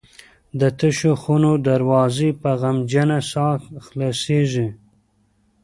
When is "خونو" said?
1.21-1.51